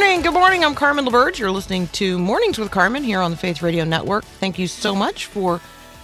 [0.00, 0.22] morning.
[0.22, 0.64] Good morning.
[0.64, 1.38] I'm Carmen LaBerge.
[1.38, 4.24] You're listening to Mornings with Carmen here on the Faith Radio Network.
[4.24, 5.60] Thank you so much for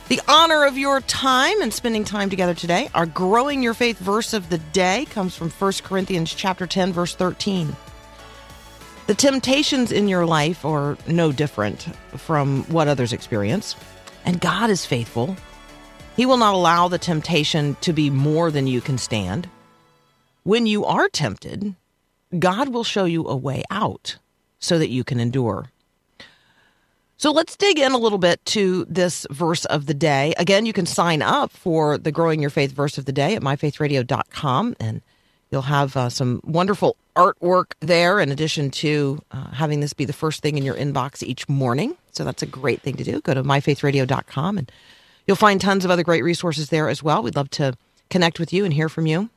[0.09, 2.91] the honor of your time and spending time together today.
[2.95, 7.15] Our growing your faith verse of the day comes from 1 Corinthians chapter 10 verse
[7.15, 7.75] 13.
[9.07, 11.85] The temptations in your life are no different
[12.19, 13.77] from what others experience,
[14.27, 15.35] and God is faithful.
[16.17, 19.49] He will not allow the temptation to be more than you can stand.
[20.43, 21.75] When you are tempted,
[22.39, 24.19] God will show you a way out
[24.59, 25.71] so that you can endure.
[27.19, 30.35] So let's dig in a little bit to this verse of the day.
[30.37, 33.43] Again, you can sign up for the Growing Your Faith verse of the day at
[33.43, 35.01] myfaithradio.com, and
[35.51, 40.13] you'll have uh, some wonderful artwork there in addition to uh, having this be the
[40.13, 41.97] first thing in your inbox each morning.
[42.13, 43.23] So that's a great thing to do.
[43.23, 44.71] Go to myfaithradio.com and
[45.27, 47.23] you'll find tons of other great resources there as well.
[47.23, 47.75] We'd love to
[48.11, 49.31] connect with you and hear from you.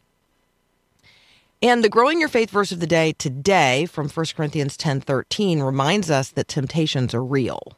[1.61, 5.61] And the growing your faith verse of the day today from 1 Corinthians 10 13
[5.61, 7.73] reminds us that temptations are real.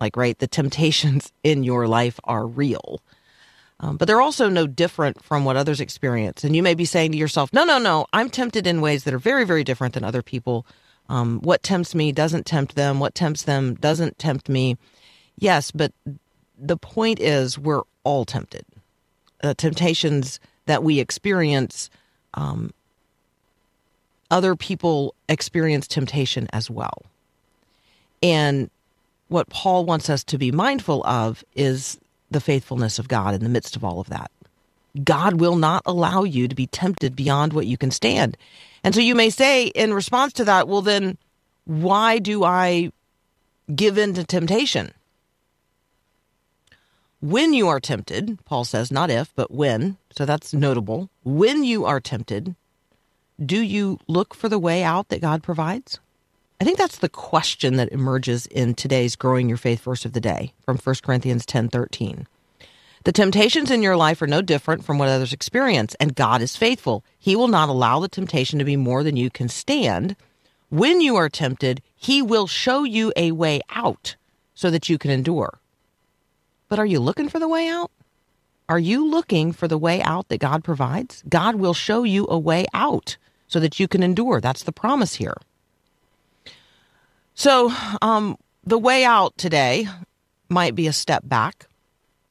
[0.00, 3.02] Like, right, the temptations in your life are real.
[3.80, 6.44] Um, but they're also no different from what others experience.
[6.44, 9.12] And you may be saying to yourself, no, no, no, I'm tempted in ways that
[9.12, 10.64] are very, very different than other people.
[11.10, 13.00] Um, what tempts me doesn't tempt them.
[13.00, 14.78] What tempts them doesn't tempt me.
[15.36, 15.92] Yes, but
[16.56, 18.64] the point is, we're all tempted.
[19.42, 21.90] The temptations that we experience
[22.34, 22.70] um,
[24.34, 27.04] other people experience temptation as well.
[28.20, 28.68] And
[29.28, 32.00] what Paul wants us to be mindful of is
[32.32, 34.32] the faithfulness of God in the midst of all of that.
[35.04, 38.36] God will not allow you to be tempted beyond what you can stand.
[38.82, 41.16] And so you may say, in response to that, well, then
[41.64, 42.90] why do I
[43.72, 44.92] give in to temptation?
[47.20, 51.08] When you are tempted, Paul says, not if, but when, so that's notable.
[51.22, 52.56] When you are tempted,
[53.44, 55.98] do you look for the way out that God provides?
[56.60, 60.20] I think that's the question that emerges in today's growing your faith verse of the
[60.20, 62.26] day from 1 Corinthians 10:13.
[63.02, 66.56] The temptations in your life are no different from what others experience, and God is
[66.56, 67.04] faithful.
[67.18, 70.16] He will not allow the temptation to be more than you can stand.
[70.70, 74.16] When you are tempted, he will show you a way out
[74.54, 75.58] so that you can endure.
[76.68, 77.90] But are you looking for the way out?
[78.68, 81.22] Are you looking for the way out that God provides?
[81.28, 83.16] God will show you a way out
[83.46, 84.40] so that you can endure.
[84.40, 85.36] That's the promise here.
[87.34, 89.86] So, um, the way out today
[90.48, 91.66] might be a step back.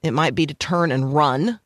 [0.01, 1.59] It might be to turn and run.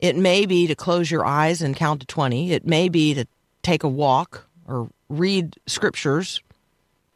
[0.00, 2.52] It may be to close your eyes and count to 20.
[2.52, 3.24] It may be to
[3.62, 6.42] take a walk or read scriptures.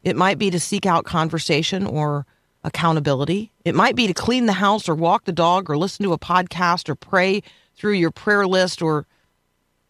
[0.03, 2.25] It might be to seek out conversation or
[2.67, 3.51] accountability.
[3.65, 6.19] It might be to clean the house or walk the dog or listen to a
[6.19, 7.41] podcast or pray
[7.75, 9.07] through your prayer list or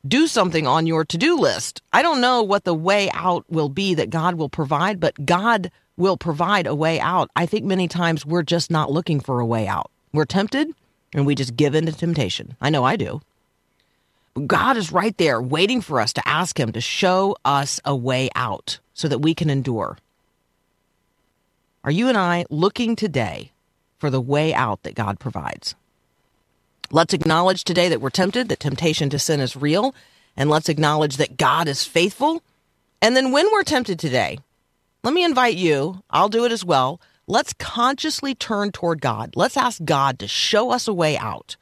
[0.07, 1.81] do something on your to do list.
[1.91, 5.71] I don't know what the way out will be that God will provide, but God
[5.97, 7.29] will provide a way out.
[7.35, 9.89] I think many times we're just not looking for a way out.
[10.13, 10.69] We're tempted
[11.13, 12.55] and we just give in to temptation.
[12.61, 13.21] I know I do.
[14.45, 18.29] God is right there waiting for us to ask Him to show us a way
[18.35, 19.97] out so that we can endure.
[21.87, 23.53] Are you and I looking today
[23.97, 25.73] for the way out that God provides?
[26.91, 29.95] Let's acknowledge today that we're tempted, that temptation to sin is real,
[30.35, 32.43] and let's acknowledge that God is faithful.
[33.01, 34.37] And then when we're tempted today,
[35.01, 36.99] let me invite you, I'll do it as well.
[37.25, 39.37] Let's consciously turn toward God.
[39.37, 41.55] Let's ask God to show us a way out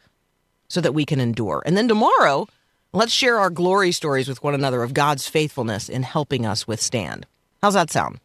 [0.68, 1.62] so that we can endure.
[1.68, 2.48] And then tomorrow,
[2.94, 7.28] let's share our glory stories with one another of God's faithfulness in helping us withstand.
[7.62, 8.20] How's that sound?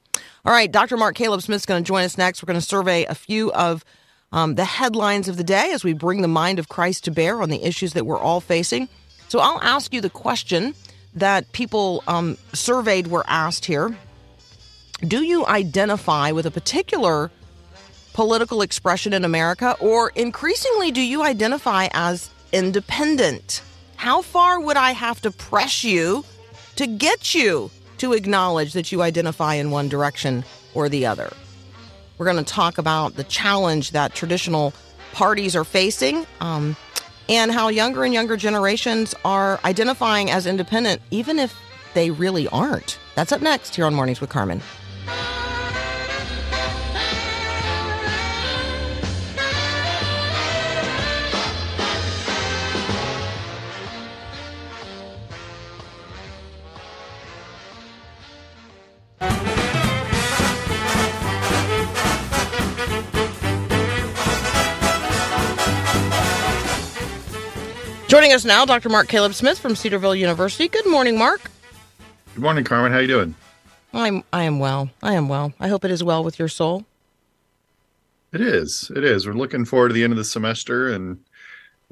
[0.45, 0.97] All right, Dr.
[0.97, 2.43] Mark Caleb Smith's going to join us next.
[2.43, 3.85] We're going to survey a few of
[4.33, 7.43] um, the headlines of the day as we bring the mind of Christ to bear
[7.43, 8.89] on the issues that we're all facing.
[9.29, 10.75] So I'll ask you the question
[11.15, 13.97] that people um, surveyed were asked here
[15.01, 17.31] Do you identify with a particular
[18.13, 23.63] political expression in America, or increasingly, do you identify as independent?
[23.97, 26.25] How far would I have to press you
[26.77, 27.71] to get you
[28.01, 30.45] to acknowledge that you identify in one direction
[30.75, 31.31] or the other.
[32.19, 34.73] We're going to talk about the challenge that traditional
[35.13, 36.77] parties are facing um,
[37.29, 41.55] and how younger and younger generations are identifying as independent, even if
[41.95, 42.99] they really aren't.
[43.15, 44.61] That's up next here on Mornings with Carmen.
[68.11, 68.89] Joining us now, Dr.
[68.89, 70.67] Mark Caleb Smith from Cedarville University.
[70.67, 71.49] Good morning, Mark.
[72.35, 72.91] Good morning, Carmen.
[72.91, 73.37] How are you doing?
[73.95, 74.91] I'm I am well.
[75.01, 75.53] I am well.
[75.61, 76.85] I hope it is well with your soul.
[78.33, 78.91] It is.
[78.97, 79.29] It is.
[79.29, 81.21] We're looking forward to the end of the semester and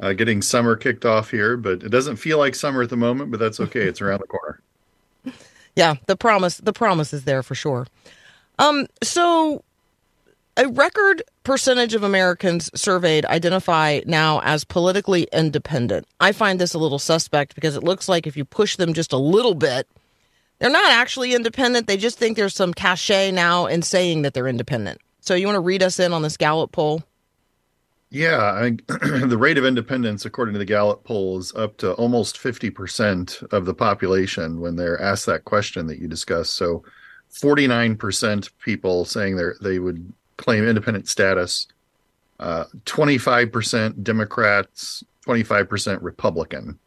[0.03, 3.31] uh, getting summer kicked off here, but it doesn't feel like summer at the moment,
[3.31, 3.87] but that's okay.
[3.87, 4.61] It's around the corner.
[5.79, 7.87] Yeah, the promise the promise is there for sure.
[8.59, 9.63] Um so
[10.57, 16.09] a record percentage of Americans surveyed identify now as politically independent.
[16.19, 19.13] I find this a little suspect because it looks like if you push them just
[19.13, 19.87] a little bit,
[20.59, 21.87] they're not actually independent.
[21.87, 25.01] They just think there's some cachet now in saying that they're independent.
[25.21, 27.05] So you want to read us in on this Gallup poll?
[28.11, 28.71] Yeah, I,
[29.27, 33.67] the rate of independence, according to the Gallup poll, is up to almost 50% of
[33.67, 36.55] the population when they're asked that question that you discussed.
[36.55, 36.85] So
[37.33, 41.67] 49% people saying they they would claim independent status,
[42.41, 46.79] uh, 25% Democrats, 25% Republican.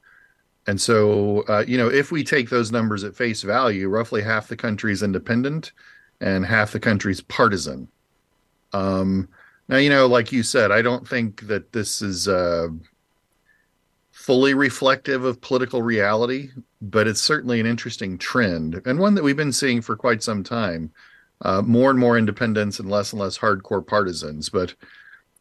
[0.67, 4.47] And so, uh, you know, if we take those numbers at face value, roughly half
[4.47, 5.71] the country is independent
[6.19, 7.87] and half the country's partisan.
[8.73, 9.27] Um,
[9.71, 12.67] now, you know, like you said, I don't think that this is uh,
[14.11, 16.49] fully reflective of political reality,
[16.81, 20.43] but it's certainly an interesting trend and one that we've been seeing for quite some
[20.43, 20.91] time.
[21.43, 24.47] Uh, more and more independents and less and less hardcore partisans.
[24.47, 24.75] But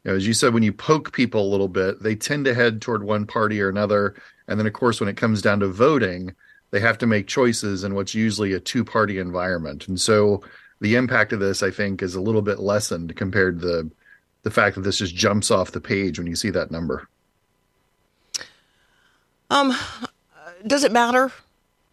[0.05, 2.55] you know, as you said, when you poke people a little bit, they tend to
[2.55, 4.15] head toward one party or another.
[4.49, 6.35] And then, of course, when it comes down to voting,
[6.71, 9.89] they have to make choices in what's usually a two party environment.
[9.89, 10.43] And so
[10.81, 13.91] the impact of this, I think, is a little bit lessened compared to the,
[14.43, 17.09] the fact that this just jumps off the page when you see that number.
[19.51, 19.75] Um,
[20.67, 21.33] does it matter?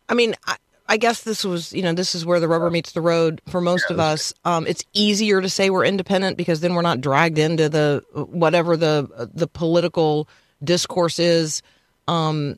[0.10, 0.56] I mean, I,
[0.88, 3.60] I guess this was, you know, this is where the rubber meets the road for
[3.60, 4.34] most of us.
[4.46, 8.78] Um, it's easier to say we're independent because then we're not dragged into the whatever
[8.78, 10.30] the the political
[10.64, 11.62] discourse is,
[12.08, 12.58] um,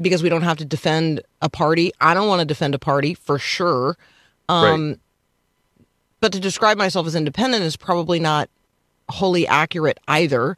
[0.00, 1.92] because we don't have to defend a party.
[2.00, 3.96] I don't want to defend a party for sure,
[4.50, 4.98] um, Right.
[6.20, 8.50] but to describe myself as independent is probably not
[9.08, 10.56] wholly accurate either.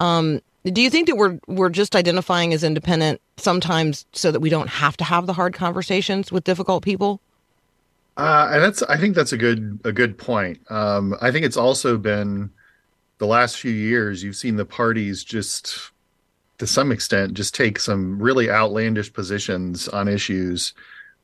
[0.00, 4.48] Um, do you think that we're we're just identifying as independent sometimes so that we
[4.48, 7.20] don't have to have the hard conversations with difficult people?
[8.16, 10.60] Uh, and that's I think that's a good a good point.
[10.70, 12.50] Um, I think it's also been
[13.18, 15.90] the last few years you've seen the parties just
[16.58, 20.72] to some extent just take some really outlandish positions on issues.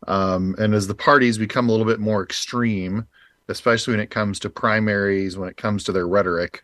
[0.06, 3.06] Um, and as the parties become a little bit more extreme,
[3.50, 6.62] especially when it comes to primaries, when it comes to their rhetoric,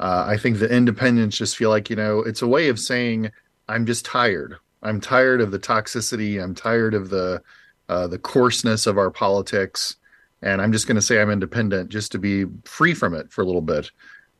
[0.00, 3.30] uh, I think the independents just feel like, you know, it's a way of saying,
[3.68, 4.56] I'm just tired.
[4.82, 6.42] I'm tired of the toxicity.
[6.42, 7.42] I'm tired of the
[7.88, 9.96] uh, the coarseness of our politics,
[10.40, 13.42] and I'm just going to say I'm independent just to be free from it for
[13.42, 13.90] a little bit.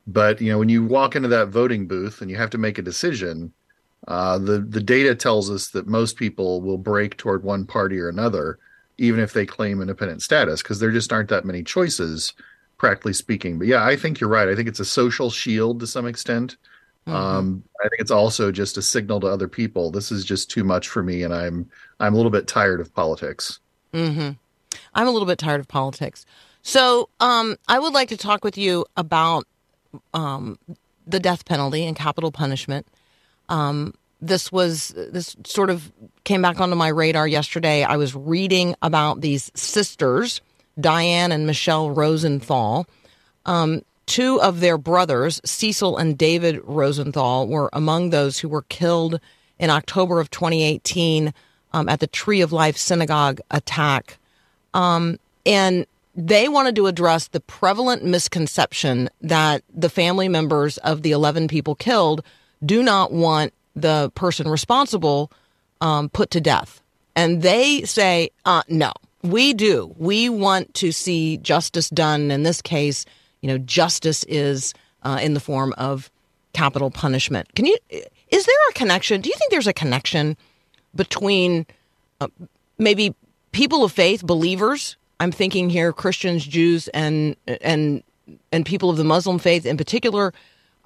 [0.07, 2.79] But you know, when you walk into that voting booth and you have to make
[2.79, 3.53] a decision,
[4.09, 8.09] uh, the the data tells us that most people will break toward one party or
[8.09, 8.59] another,
[8.99, 12.33] even if they claim independent status, because there just aren't that many choices,
[12.79, 13.59] practically speaking.
[13.59, 14.49] But yeah, I think you're right.
[14.49, 16.57] I think it's a social shield to some extent.
[17.07, 19.91] Um, I think it's also just a signal to other people.
[19.91, 21.69] This is just too much for me, and I'm
[21.99, 23.59] I'm a little bit tired of politics.
[23.93, 24.31] Mm-hmm.
[24.95, 26.25] I'm a little bit tired of politics.
[26.63, 29.47] So um, I would like to talk with you about
[30.15, 30.59] um,
[31.07, 32.87] the death penalty and capital punishment.
[33.49, 35.93] Um, this was this sort of
[36.25, 37.83] came back onto my radar yesterday.
[37.83, 40.41] I was reading about these sisters,
[40.81, 42.87] Diane and Michelle Rosenthal.
[43.45, 49.21] Um, two of their brothers, Cecil and David Rosenthal, were among those who were killed
[49.59, 51.35] in October of 2018
[51.73, 54.19] um, at the Tree of Life synagogue attack.
[54.73, 61.11] Um, and they wanted to address the prevalent misconception that the family members of the
[61.11, 62.23] 11 people killed
[62.65, 65.31] do not want the person responsible
[65.81, 66.81] um, put to death.
[67.15, 69.95] And they say, uh, no, we do.
[69.99, 72.31] We want to see justice done.
[72.31, 73.05] In this case,
[73.41, 76.11] you know, justice is uh, in the form of
[76.53, 77.55] capital punishment.
[77.55, 79.21] Can you, is there a connection?
[79.21, 80.37] Do you think there's a connection
[80.95, 81.67] between
[82.21, 82.29] uh,
[82.79, 83.15] maybe
[83.53, 88.03] people of faith, believers, I'm thinking here Christians, Jews, and and
[88.51, 90.35] and people of the Muslim faith in particular,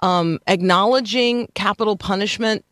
[0.01, 2.63] um, acknowledging capital punishment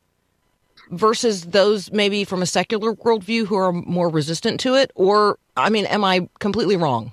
[0.92, 4.92] versus those maybe from a secular worldview who are more resistant to it?
[4.96, 7.12] Or, I mean, am I completely wrong?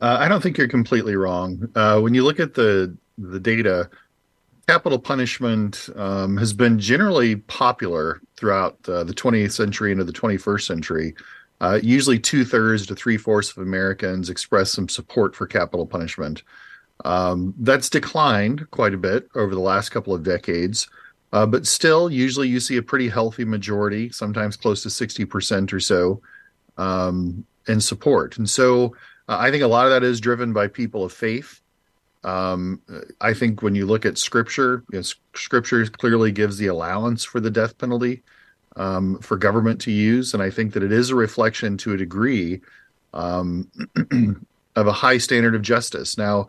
[0.00, 1.68] Uh, I don't think you're completely wrong.
[1.74, 3.88] Uh, when you look at the the data,
[4.66, 10.62] capital punishment um, has been generally popular throughout uh, the 20th century into the 21st
[10.62, 11.14] century.
[11.60, 16.42] Uh, usually, two thirds to three fourths of Americans express some support for capital punishment.
[17.04, 20.88] Um, that's declined quite a bit over the last couple of decades,
[21.32, 25.80] uh, but still, usually you see a pretty healthy majority, sometimes close to 60% or
[25.80, 26.20] so,
[26.78, 28.38] um, in support.
[28.38, 28.94] And so,
[29.28, 31.60] uh, I think a lot of that is driven by people of faith.
[32.24, 32.80] Um,
[33.20, 35.04] I think when you look at scripture, you know,
[35.34, 38.22] scripture clearly gives the allowance for the death penalty
[38.76, 41.96] um, for government to use, and I think that it is a reflection to a
[41.96, 42.60] degree
[43.14, 43.70] um,
[44.76, 46.18] of a high standard of justice.
[46.18, 46.48] Now,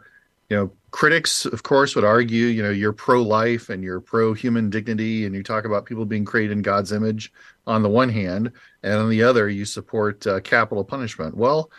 [0.50, 5.26] you know, critics, of course, would argue, you know, you're pro-life and you're pro-human dignity,
[5.26, 7.32] and you talk about people being created in God's image
[7.66, 8.52] on the one hand,
[8.84, 11.36] and on the other, you support uh, capital punishment.
[11.36, 11.70] Well,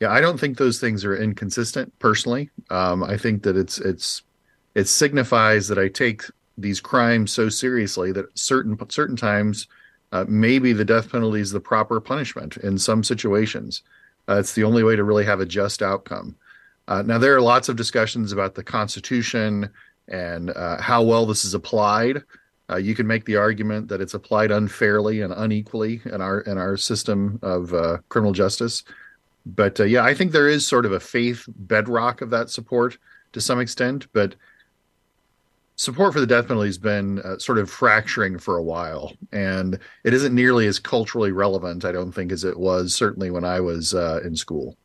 [0.00, 1.96] yeah, I don't think those things are inconsistent.
[1.98, 4.22] Personally, um, I think that it's it's
[4.74, 6.22] it signifies that I take
[6.58, 9.68] these crimes so seriously that certain certain times
[10.12, 13.82] uh, maybe the death penalty is the proper punishment in some situations.
[14.28, 16.36] Uh, it's the only way to really have a just outcome.
[16.88, 19.68] Uh, now, there are lots of discussions about the Constitution
[20.08, 22.22] and uh, how well this is applied.
[22.70, 26.58] Uh, you can make the argument that it's applied unfairly and unequally in our in
[26.58, 28.84] our system of uh, criminal justice.
[29.44, 32.98] But yeah, I think there is sort of a faith bedrock of that support
[33.32, 34.08] to some extent.
[34.12, 34.34] But
[35.76, 39.78] support for the death penalty has been uh, sort of fracturing for a while, and
[40.02, 43.60] it isn't nearly as culturally relevant, I don't think, as it was certainly when I
[43.60, 44.76] was uh, in school.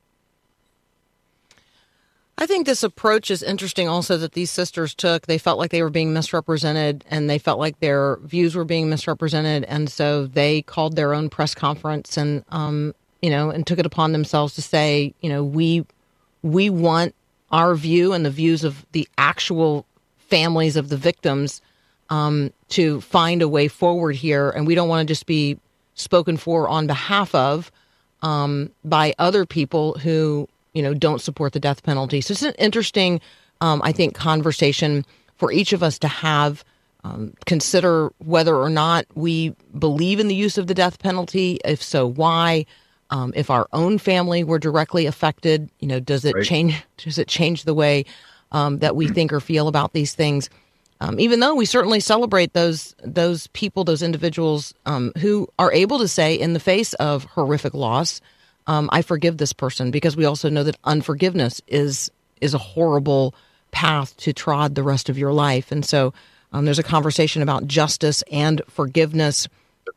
[2.41, 5.27] I think this approach is interesting also that these sisters took.
[5.27, 8.89] They felt like they were being misrepresented and they felt like their views were being
[8.89, 9.63] misrepresented.
[9.65, 13.85] And so they called their own press conference and, um, you know, and took it
[13.85, 15.85] upon themselves to say, you know, we,
[16.41, 17.13] we want
[17.51, 19.85] our view and the views of the actual
[20.17, 21.61] families of the victims
[22.09, 24.49] um, to find a way forward here.
[24.49, 25.59] And we don't want to just be
[25.93, 27.71] spoken for on behalf of
[28.23, 32.21] um, by other people who you know don't support the death penalty.
[32.21, 33.21] So it's an interesting,
[33.61, 36.63] um, I think, conversation for each of us to have.
[37.03, 41.59] Um, consider whether or not we believe in the use of the death penalty.
[41.65, 42.67] If so, why?
[43.09, 46.45] Um, if our own family were directly affected, you know, does it Right.
[46.45, 46.75] change?
[46.97, 48.05] Does it change the way
[48.51, 50.47] um, that we think or feel about these things?
[50.99, 55.97] Um, even though we certainly celebrate those those people, those individuals um, who are able
[55.97, 58.21] to say, in the face of horrific loss,
[58.71, 62.09] um, "I forgive this person," because we also know that unforgiveness is
[62.39, 63.35] is a horrible
[63.71, 65.71] path to trod the rest of your life.
[65.71, 66.13] And so,
[66.53, 69.47] um, there's a conversation about justice and forgiveness,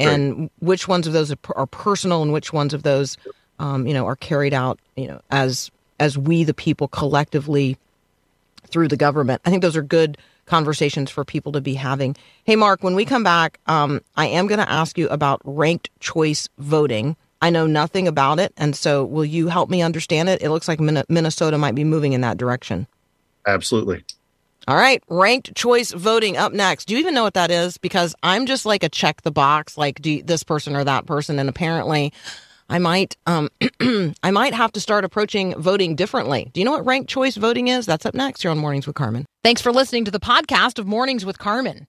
[0.01, 3.17] and which ones of those are, are personal, and which ones of those,
[3.59, 7.77] um, you know, are carried out, you know, as as we the people collectively
[8.67, 9.41] through the government.
[9.45, 12.17] I think those are good conversations for people to be having.
[12.45, 15.91] Hey, Mark, when we come back, um, I am going to ask you about ranked
[16.01, 17.17] choice voting.
[17.45, 20.41] I know nothing about it, and so will you help me understand it?
[20.41, 22.87] It looks like Minnesota might be moving in that direction.
[23.47, 24.03] Absolutely.
[24.67, 26.87] All right, ranked choice voting up next.
[26.87, 27.77] Do you even know what that is?
[27.77, 31.05] Because I'm just like a check the box, like do you, this person or that
[31.05, 32.15] person, and apparently,
[32.71, 33.51] I might, um,
[34.23, 36.51] I might have to start approaching voting differently.
[36.55, 37.85] Do you know what ranked choice voting is?
[37.85, 39.27] That's up next here on Mornings with Carmen.
[39.43, 41.89] Thanks for listening to the podcast of Mornings with Carmen.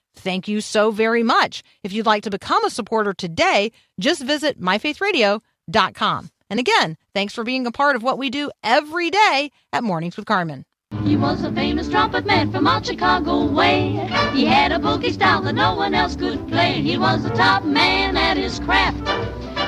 [0.15, 1.63] thank you so very much.
[1.83, 6.29] If you'd like to become a supporter today, just visit myfaithradio.com.
[6.49, 10.17] And again, thanks for being a part of what we do every day at Mornings
[10.17, 10.65] with Carmen.
[11.03, 13.91] He was a famous trumpet man from out Chicago way.
[14.33, 16.81] He had a boogie style that no one else could play.
[16.81, 19.03] He was the top man at his craft.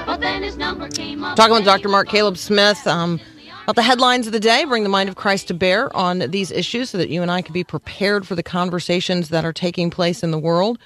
[0.06, 1.38] But then his number came up.
[1.38, 1.88] Talking with Dr.
[1.88, 3.20] Mark Caleb Smith um,
[3.63, 6.51] about the headlines of the day, bring the mind of Christ to bear on these
[6.51, 9.89] issues so that you and I can be prepared for the conversations that are taking
[9.89, 10.79] place in the world.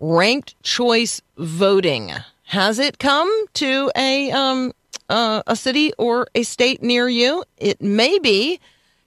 [0.00, 2.12] Ranked choice voting.
[2.44, 4.72] Has it come to a um,
[5.08, 7.42] uh, a city or a state near you?
[7.56, 8.60] It may be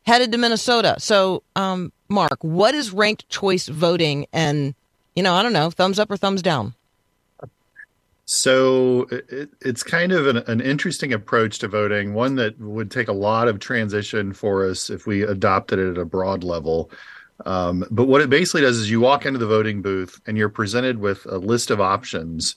[0.04, 0.96] headed to Minnesota.
[0.98, 4.26] So, um, Mark, what is ranked choice voting?
[4.34, 4.74] And,
[5.16, 6.74] you know, I don't know, thumbs up or thumbs down?
[8.36, 13.08] So it, it's kind of an, an interesting approach to voting, one that would take
[13.08, 16.90] a lot of transition for us if we adopted it at a broad level.
[17.46, 20.50] Um, but what it basically does is you walk into the voting booth and you're
[20.50, 22.56] presented with a list of options,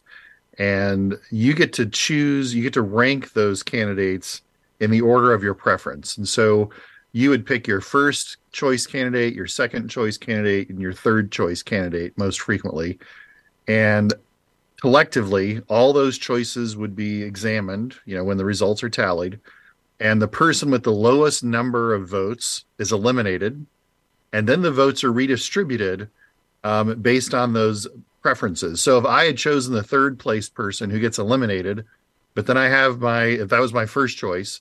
[0.59, 4.41] and you get to choose, you get to rank those candidates
[4.81, 6.17] in the order of your preference.
[6.17, 6.71] And so
[7.13, 11.63] you would pick your first choice candidate, your second choice candidate, and your third choice
[11.63, 12.99] candidate most frequently.
[13.69, 14.15] And
[14.81, 19.39] collectively, all those choices would be examined, you know, when the results are tallied.
[19.99, 23.65] And the person with the lowest number of votes is eliminated.
[24.33, 26.09] And then the votes are redistributed
[26.65, 27.87] um, based on those
[28.21, 28.83] preferences.
[28.83, 31.85] So if I had chosen the third place person who gets eliminated,
[32.35, 34.61] but then I have my, if that was my first choice,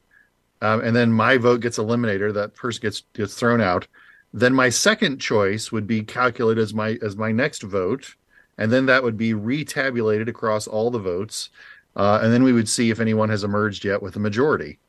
[0.62, 3.88] um, and then my vote gets eliminated, that person gets gets thrown out.
[4.34, 8.15] Then my second choice would be calculated as my as my next vote,
[8.57, 11.50] and then that would be retabulated across all the votes,
[11.95, 14.79] uh, and then we would see if anyone has emerged yet with a majority.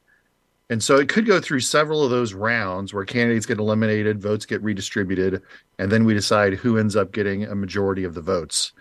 [0.68, 4.46] And so it could go through several of those rounds where candidates get eliminated, votes
[4.46, 5.42] get redistributed,
[5.78, 8.72] and then we decide who ends up getting a majority of the votes.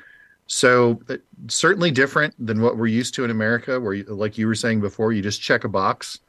[0.48, 1.00] So
[1.48, 5.12] certainly different than what we're used to in America, where, like you were saying before,
[5.12, 6.20] you just check a box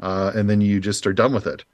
[0.00, 1.64] uh, and then you just are done with it.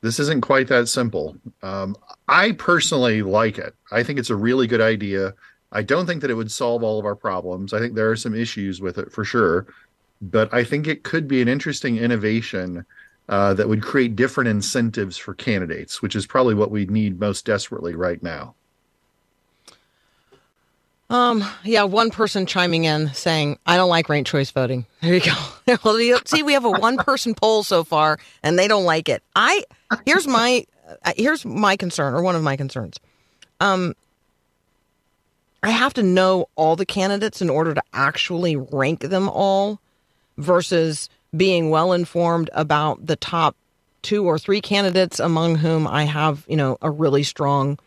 [0.00, 1.36] This isn't quite that simple.
[1.62, 1.96] Um,
[2.28, 3.74] I personally like it.
[3.90, 5.34] I think it's a really good idea.
[5.76, 7.74] I don't think that it would solve all of our problems.
[7.74, 9.66] I think there are some issues with it for sure,
[10.22, 12.86] but I think it could be an interesting innovation
[13.28, 17.44] uh, that would create different incentives for candidates, which is probably what we need most
[17.44, 18.54] desperately right now.
[21.10, 24.86] Um, yeah, one person chiming in saying, I don't like ranked choice voting.
[25.02, 25.76] There you go.
[25.84, 29.22] well, see, we have a one person poll so far and they don't like it.
[29.36, 29.62] I,
[30.06, 30.64] here's my,
[31.04, 32.98] uh, here's my concern or one of my concerns.
[33.60, 33.94] Um,
[35.62, 39.80] I have to know all the candidates in order to actually rank them all
[40.36, 43.56] versus being well informed about the top
[44.02, 47.78] two or three candidates among whom I have, you know, a really strong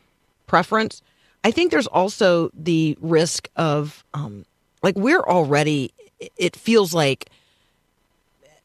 [0.48, 1.02] preference.
[1.44, 4.46] I think there's also the risk of, um,
[4.84, 5.94] like, we're already,
[6.38, 7.30] it feels like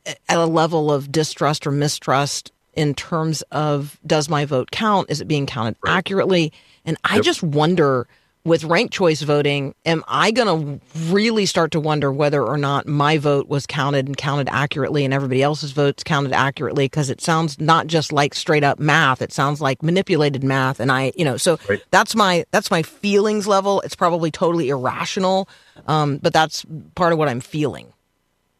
[0.06, 5.10] at a level of distrust or mistrust in terms of does my vote count?
[5.10, 6.52] Is it being counted accurately?
[6.84, 8.06] And I just wonder
[8.44, 12.86] with ranked choice voting, am I going to really start to wonder whether or not
[12.86, 16.84] my vote was counted and counted accurately and everybody else's votes counted accurately?
[16.84, 20.78] Because it sounds not just like straight up math; it sounds like manipulated math.
[20.78, 21.82] And I, you know, so right.
[21.90, 23.80] that's my that's my feelings level.
[23.80, 25.48] It's probably totally irrational,
[25.86, 27.92] um, but that's part of what I'm feeling.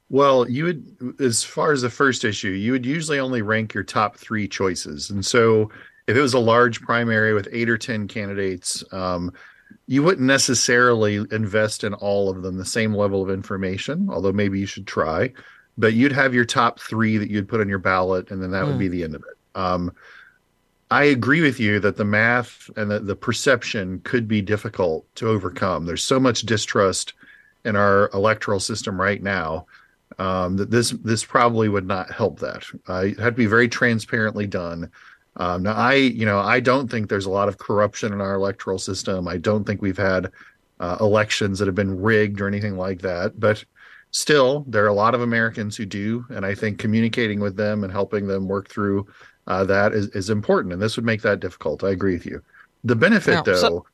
[0.09, 3.85] Well, you would, as far as the first issue, you would usually only rank your
[3.85, 5.71] top three choices, and so
[6.07, 8.83] if it was a large primary with eight or ten candidates.
[8.91, 9.31] Um,
[9.87, 14.59] you wouldn't necessarily invest in all of them the same level of information, although maybe
[14.59, 15.33] you should try.
[15.77, 18.65] But you'd have your top three that you'd put on your ballot, and then that
[18.65, 18.69] mm.
[18.69, 18.93] would be hmm.
[18.93, 19.59] the end of it.
[19.61, 19.93] Um,
[20.91, 25.29] I agree with you that the math and the, the perception could be difficult to
[25.29, 25.87] overcome.
[25.87, 27.15] There's so much distrust
[27.65, 29.67] in our electoral system right now
[30.19, 32.65] um, that this this probably would not help that.
[32.89, 34.91] Uh, it had to be very transparently done.
[35.37, 38.35] Um, now, I, you know, I don't think there's a lot of corruption in our
[38.35, 39.27] electoral system.
[39.27, 40.31] I don't think we've had
[40.81, 43.39] uh, elections that have been rigged or anything like that.
[43.41, 43.65] But
[44.11, 47.83] still, there are a lot of Americans who do, and I think communicating with them
[47.85, 49.07] and helping them work through
[49.47, 50.73] uh, that is, is important.
[50.73, 51.85] And this would make that difficult.
[51.85, 52.43] I agree with you.
[52.85, 53.87] The benefit, though, so-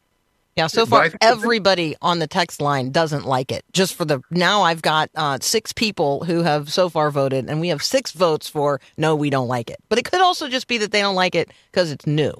[0.57, 3.65] yeah, so far everybody on the text line doesn't like it.
[3.73, 7.61] Just for the now, I've got uh, six people who have so far voted, and
[7.61, 9.79] we have six votes for no, we don't like it.
[9.89, 12.33] But it could also just be that they don't like it because it's new.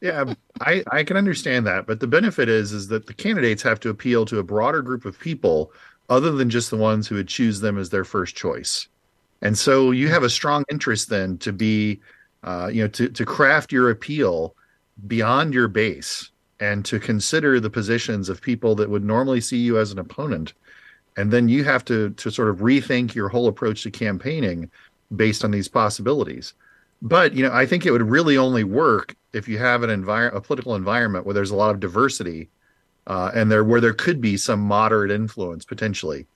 [0.00, 3.80] Yeah, I I can understand that, but the benefit is is that the candidates have
[3.80, 5.72] to appeal to a broader group of people
[6.08, 8.88] other than just the ones who would choose them as their first choice.
[9.42, 12.00] And so you have a strong interest then to be,
[12.44, 14.56] uh, you know, to to craft your appeal
[15.06, 16.30] beyond your base
[16.60, 20.52] and to consider the positions of people that would normally see you as an opponent.
[21.16, 24.70] And then you have to to sort of rethink your whole approach to campaigning
[25.16, 26.54] based on these possibilities.
[27.02, 30.36] But you know i think it would really only work if you have an environment
[30.36, 32.48] a political environment where there's a lot of diversity
[33.06, 36.26] uh, and there where there could be some moderate influence potentially.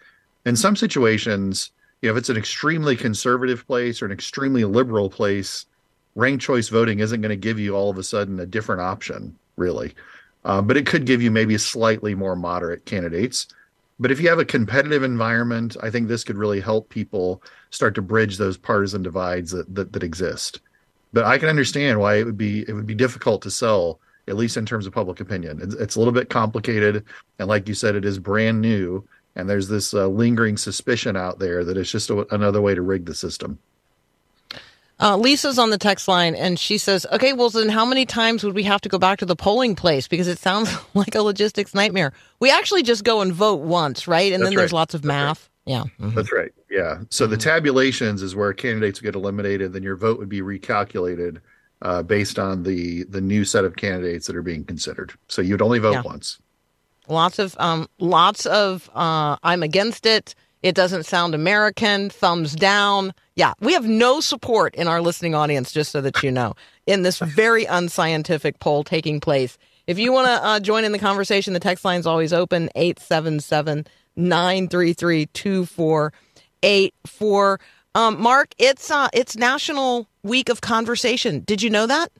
[0.46, 5.10] In some situations you know if it's an extremely conservative place or an extremely liberal
[5.10, 5.66] place
[6.14, 9.36] ranked choice voting isn't going to give you all of a sudden a different option
[9.56, 9.94] really
[10.44, 13.46] uh, but it could give you maybe slightly more moderate candidates.
[14.00, 17.94] But if you have a competitive environment, I think this could really help people start
[17.94, 20.60] to bridge those partisan divides that, that, that exist.
[21.14, 24.36] but I can understand why it would be it would be difficult to sell, at
[24.36, 25.60] least in terms of public opinion.
[25.62, 27.04] It's, it's a little bit complicated,
[27.38, 31.38] and like you said, it is brand new, and there's this uh, lingering suspicion out
[31.38, 33.58] there that it's just a, another way to rig the system.
[35.00, 38.44] Uh, Lisa's on the text line and she says, okay, well, then how many times
[38.44, 40.06] would we have to go back to the polling place?
[40.06, 42.12] Because it sounds like a logistics nightmare.
[42.40, 44.32] We actually just go and vote once, right?
[44.32, 44.78] And That's then there's right.
[44.78, 45.24] lots of That's right.
[45.26, 45.50] math.
[45.66, 45.84] Yeah.
[46.00, 46.14] Mhm.
[46.14, 46.52] That's right.
[46.70, 46.98] Yeah.
[47.10, 51.38] So the tabulations is where candidates get eliminated, then your vote would be recalculated
[51.82, 55.12] uh, based on the the new set of candidates that are being considered.
[55.28, 56.02] So you'd only vote Yeah.
[56.02, 56.38] once.
[57.08, 60.34] Lots of, um, lots of, uh, I'm against it.
[60.62, 62.08] It doesn't sound American.
[62.10, 63.12] Thumbs down.
[63.36, 63.52] Yeah.
[63.60, 66.54] We have no support in our listening audience, just so that you know,
[66.86, 69.58] in this very unscientific poll taking place.
[69.86, 73.86] If you want to uh, join in the conversation, the text line's always open 877
[74.16, 77.60] 933 2484.
[77.96, 81.40] Um, Mark, it's uh, it's National Week of Conversation.
[81.40, 82.10] Did you know that?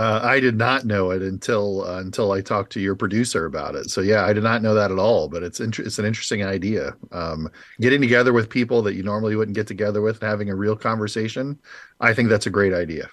[0.00, 3.74] Uh, I did not know it until uh, until I talked to your producer about
[3.74, 3.90] it.
[3.90, 5.28] So yeah, I did not know that at all.
[5.28, 6.96] But it's it's an interesting idea.
[7.12, 7.50] Um,
[7.82, 10.74] getting together with people that you normally wouldn't get together with and having a real
[10.74, 11.58] conversation.
[12.00, 13.10] I think that's a great idea.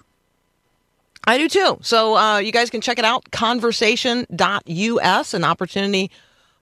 [1.24, 1.76] I do too.
[1.82, 6.10] So uh, you guys can check it out, conversation.us, an opportunity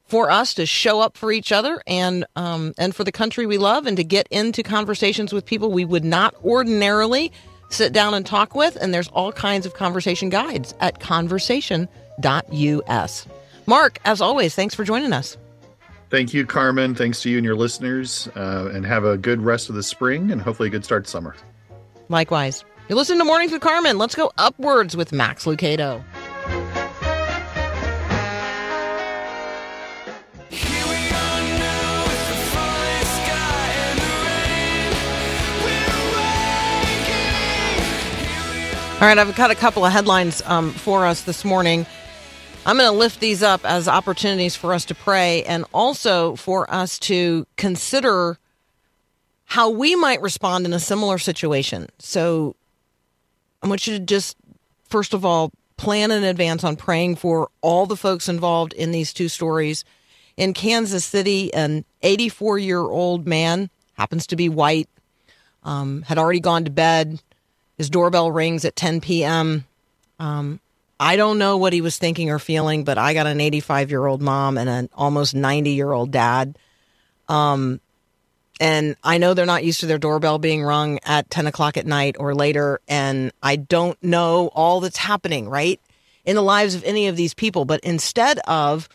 [0.06, 3.58] for us to show up for each other and um, and for the country we
[3.58, 7.30] love and to get into conversations with people we would not ordinarily
[7.68, 8.76] sit down and talk with.
[8.76, 13.26] And there's all kinds of conversation guides at conversation.us.
[13.66, 15.36] Mark, as always, thanks for joining us.
[16.08, 16.94] Thank you, Carmen.
[16.94, 20.30] Thanks to you and your listeners, uh, and have a good rest of the spring
[20.30, 21.34] and hopefully a good start to summer.
[22.08, 22.64] Likewise.
[22.88, 23.98] You're listening to Mornings with Carmen.
[23.98, 26.04] Let's go upwards with Max Lucado.
[38.98, 41.84] All right, I've got a couple of headlines um, for us this morning.
[42.64, 46.68] I'm going to lift these up as opportunities for us to pray and also for
[46.72, 48.38] us to consider
[49.44, 51.90] how we might respond in a similar situation.
[51.98, 52.56] So
[53.62, 54.34] I want you to just,
[54.88, 59.12] first of all, plan in advance on praying for all the folks involved in these
[59.12, 59.84] two stories.
[60.38, 64.88] In Kansas City, an 84 year old man happens to be white,
[65.64, 67.20] um, had already gone to bed.
[67.76, 69.64] His doorbell rings at 10 p.m.
[70.18, 70.60] Um,
[70.98, 74.06] I don't know what he was thinking or feeling, but I got an 85 year
[74.06, 76.58] old mom and an almost 90 year old dad.
[77.28, 77.80] Um,
[78.58, 81.86] and I know they're not used to their doorbell being rung at 10 o'clock at
[81.86, 82.80] night or later.
[82.88, 85.80] And I don't know all that's happening, right?
[86.24, 87.66] In the lives of any of these people.
[87.66, 88.88] But instead of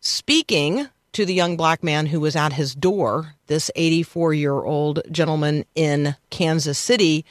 [0.00, 5.02] speaking to the young black man who was at his door, this 84 year old
[5.10, 7.26] gentleman in Kansas City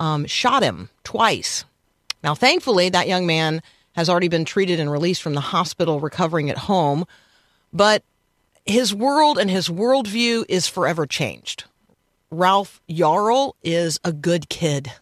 [0.00, 1.64] um, shot him twice.
[2.24, 6.50] Now, thankfully, that young man has already been treated and released from the hospital, recovering
[6.50, 7.04] at home.
[7.72, 8.02] But
[8.66, 11.64] his world and his worldview is forever changed.
[12.30, 14.92] Ralph Yarl is a good kid.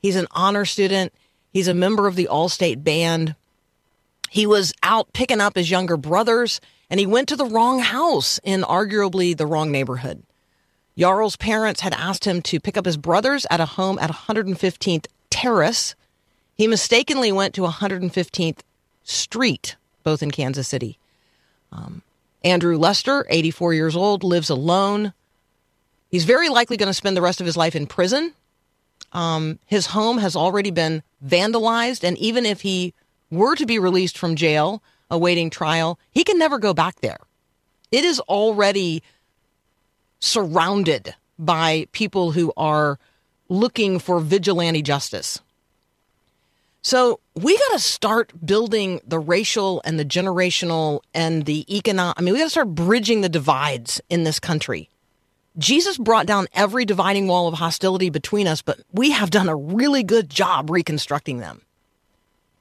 [0.00, 1.12] He's an honor student.
[1.52, 3.34] He's a member of the All State Band.
[4.30, 8.40] He was out picking up his younger brothers, and he went to the wrong house
[8.42, 10.24] in arguably the wrong neighborhood.
[10.94, 15.06] Yarl's parents had asked him to pick up his brothers at a home at 115th
[15.30, 15.94] Terrace.
[16.54, 18.60] He mistakenly went to 115th
[19.02, 20.98] Street, both in Kansas City.
[21.72, 22.02] Um,
[22.44, 25.12] Andrew Lester, 84 years old, lives alone.
[26.10, 28.32] He's very likely going to spend the rest of his life in prison.
[29.12, 32.94] Um, his home has already been vandalized, and even if he
[33.30, 37.18] were to be released from jail awaiting trial, he can never go back there.
[37.90, 39.02] It is already
[40.24, 42.98] surrounded by people who are
[43.48, 45.40] looking for vigilante justice.
[46.82, 52.18] So we got to start building the racial and the generational and the economic.
[52.18, 54.88] I mean, we got to start bridging the divides in this country.
[55.58, 59.56] Jesus brought down every dividing wall of hostility between us, but we have done a
[59.56, 61.62] really good job reconstructing them.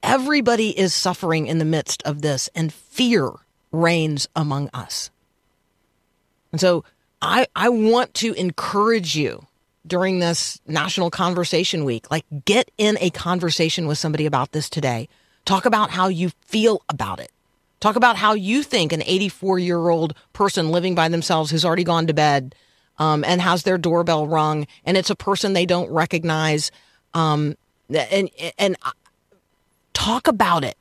[0.03, 3.31] Everybody is suffering in the midst of this, and fear
[3.71, 5.09] reigns among us.
[6.51, 6.83] And so
[7.23, 9.47] I, I want to encourage you
[9.87, 12.11] during this National Conversation Week.
[12.11, 15.07] Like, get in a conversation with somebody about this today.
[15.45, 17.31] Talk about how you feel about it.
[17.79, 21.85] Talk about how you think an 84 year old person living by themselves who's already
[21.85, 22.55] gone to bed
[22.99, 26.71] um, and has their doorbell rung, and it's a person they don't recognize.
[27.13, 27.55] Um,
[27.89, 28.91] and and uh,
[29.93, 30.77] talk about it.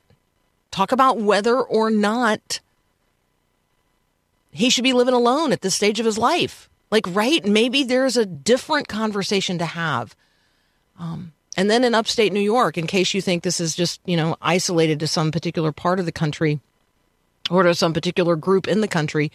[0.71, 2.59] Talk about whether or not
[4.53, 6.69] he should be living alone at this stage of his life.
[6.91, 7.43] Like, right?
[7.43, 10.15] Maybe there's a different conversation to have.
[10.99, 14.17] Um, And then in upstate New York, in case you think this is just, you
[14.17, 16.59] know, isolated to some particular part of the country
[17.49, 19.31] or to some particular group in the country,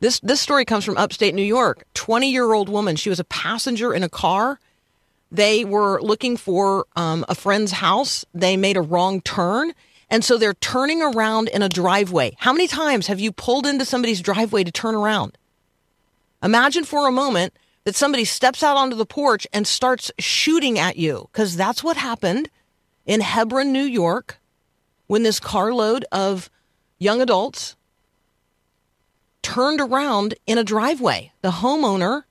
[0.00, 1.84] this this story comes from upstate New York.
[1.94, 4.58] 20-year-old woman, she was a passenger in a car.
[5.30, 8.24] They were looking for um, a friend's house.
[8.34, 9.72] They made a wrong turn.
[10.10, 12.36] And so they're turning around in a driveway.
[12.38, 15.38] How many times have you pulled into somebody's driveway to turn around?
[16.42, 20.96] Imagine for a moment that somebody steps out onto the porch and starts shooting at
[20.96, 22.50] you, because that's what happened
[23.06, 24.38] in Hebron, New York,
[25.06, 26.50] when this carload of
[26.98, 27.76] young adults
[29.42, 31.32] turned around in a driveway.
[31.40, 32.24] The homeowner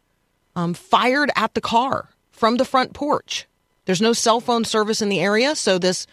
[0.56, 3.48] um, fired at the car from the front porch.
[3.86, 6.06] There's no cell phone service in the area, so this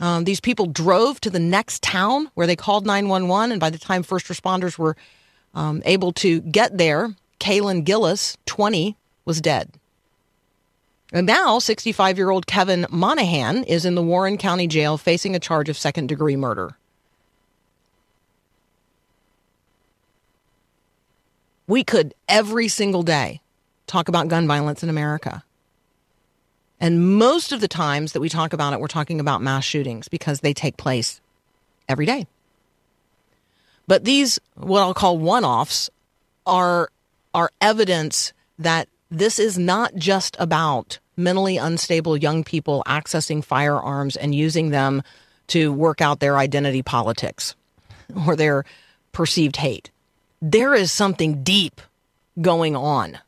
[0.00, 3.78] um, these people drove to the next town where they called 911, and by the
[3.78, 4.96] time first responders were
[5.54, 9.70] um, able to get there, Kaylin Gillis, 20, was dead.
[11.12, 15.40] And now, 65 year old Kevin Monahan is in the Warren County Jail facing a
[15.40, 16.76] charge of second degree murder.
[21.66, 23.40] We could every single day
[23.86, 25.44] talk about gun violence in America.
[26.80, 30.08] And most of the times that we talk about it, we're talking about mass shootings
[30.08, 31.20] because they take place
[31.88, 32.26] every day.
[33.86, 35.90] But these, what I'll call one offs,
[36.46, 36.90] are,
[37.34, 44.34] are evidence that this is not just about mentally unstable young people accessing firearms and
[44.34, 45.02] using them
[45.48, 47.54] to work out their identity politics
[48.26, 48.64] or their
[49.12, 49.90] perceived hate.
[50.40, 51.80] There is something deep
[52.40, 53.18] going on.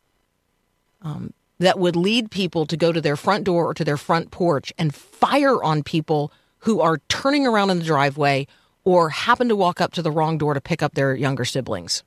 [1.02, 4.30] Um, that would lead people to go to their front door or to their front
[4.30, 8.46] porch and fire on people who are turning around in the driveway
[8.84, 12.02] or happen to walk up to the wrong door to pick up their younger siblings.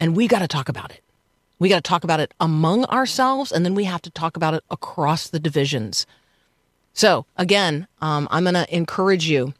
[0.00, 1.02] And we got to talk about it.
[1.58, 4.52] We got to talk about it among ourselves, and then we have to talk about
[4.52, 6.06] it across the divisions.
[6.92, 9.54] So, again, um, I'm going to encourage you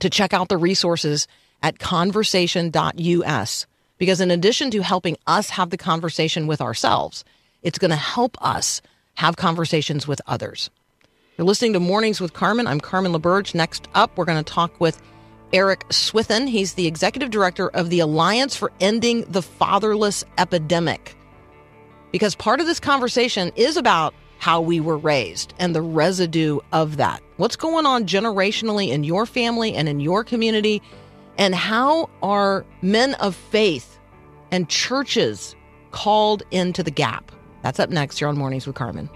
[0.00, 1.26] to check out the resources
[1.62, 7.24] at conversation.us because, in addition to helping us have the conversation with ourselves,
[7.64, 8.80] it's going to help us
[9.14, 10.70] have conversations with others.
[11.36, 12.68] You're listening to Mornings with Carmen.
[12.68, 13.54] I'm Carmen LaBerge.
[13.54, 15.02] Next up, we're going to talk with
[15.52, 16.46] Eric Swithin.
[16.46, 21.16] He's the executive director of the Alliance for Ending the Fatherless Epidemic.
[22.12, 26.98] Because part of this conversation is about how we were raised and the residue of
[26.98, 27.22] that.
[27.38, 30.82] What's going on generationally in your family and in your community?
[31.38, 33.98] And how are men of faith
[34.52, 35.56] and churches
[35.90, 37.32] called into the gap?
[37.64, 39.08] That's up next here on Mornings with Carmen.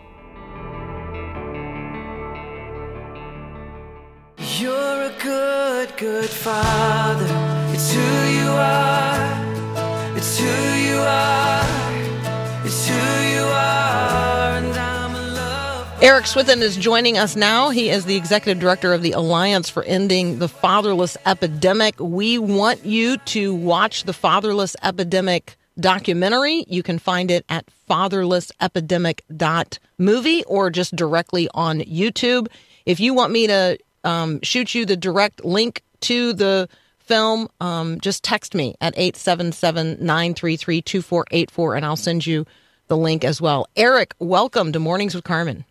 [4.38, 7.26] You're a good, good father.
[7.74, 10.16] It's who you are.
[10.16, 12.64] It's who you are.
[12.64, 14.56] It's who you are.
[14.56, 16.02] And I'm in love.
[16.02, 17.68] Eric Swithin is joining us now.
[17.68, 21.96] He is the executive director of the Alliance for Ending the Fatherless Epidemic.
[22.00, 26.64] We want you to watch the Fatherless Epidemic documentary.
[26.68, 32.48] You can find it at fatherlessepidemic.movie or just directly on YouTube.
[32.86, 38.00] If you want me to um, shoot you the direct link to the film, um,
[38.00, 42.46] just text me at 877 933 2484 and I'll send you
[42.88, 43.68] the link as well.
[43.76, 45.64] Eric, welcome to Mornings with Carmen.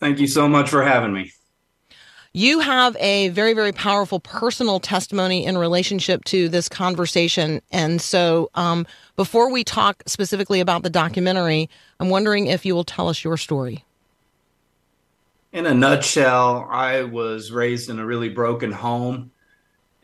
[0.00, 1.32] Thank you so much for having me.
[2.36, 7.62] You have a very, very powerful personal testimony in relationship to this conversation.
[7.72, 12.84] And so, um, before we talk specifically about the documentary, I'm wondering if you will
[12.84, 13.86] tell us your story.
[15.50, 19.30] In a nutshell, I was raised in a really broken home,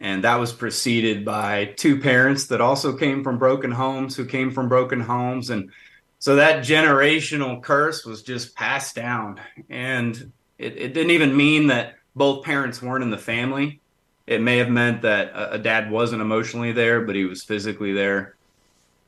[0.00, 4.52] and that was preceded by two parents that also came from broken homes, who came
[4.52, 5.50] from broken homes.
[5.50, 5.70] And
[6.18, 9.38] so that generational curse was just passed down.
[9.68, 13.81] And it, it didn't even mean that both parents weren't in the family.
[14.27, 17.92] It may have meant that a, a dad wasn't emotionally there, but he was physically
[17.92, 18.37] there.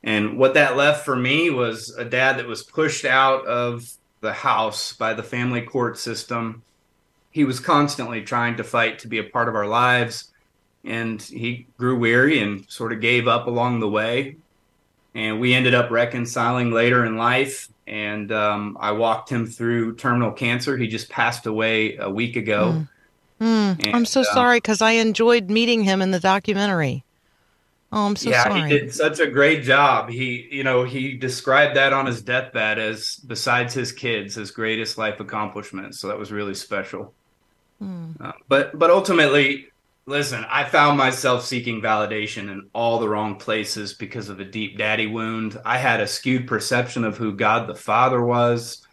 [0.03, 3.89] And what that left for me was a dad that was pushed out of
[4.21, 6.61] the house by the family court system.
[7.31, 10.31] He was constantly trying to fight to be a part of our lives.
[10.83, 14.35] And he grew weary and sort of gave up along the way.
[15.15, 17.67] And we ended up reconciling later in life.
[17.87, 20.77] And um, I walked him through terminal cancer.
[20.77, 22.73] He just passed away a week ago.
[22.73, 22.89] Mm.
[23.39, 27.03] Mm, I'm so uh, sorry because I enjoyed meeting him in the documentary.
[27.91, 28.61] Oh, I'm so yeah, sorry.
[28.61, 30.09] he did such a great job.
[30.09, 34.97] He, you know, he described that on his deathbed as, besides his kids, his greatest
[34.97, 35.95] life accomplishment.
[35.95, 37.13] So that was really special.
[37.79, 38.11] Hmm.
[38.19, 39.67] Uh, but, but ultimately,
[40.05, 44.77] listen, I found myself seeking validation in all the wrong places because of a deep
[44.77, 45.59] daddy wound.
[45.63, 48.85] I had a skewed perception of who God the Father was.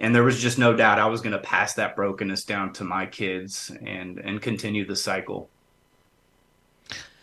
[0.00, 2.84] And there was just no doubt I was going to pass that brokenness down to
[2.84, 5.48] my kids and and continue the cycle.